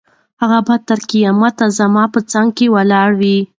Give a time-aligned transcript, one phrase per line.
[0.41, 3.37] هغه به تر قیامته زما په څنګ کې ولاړه وي.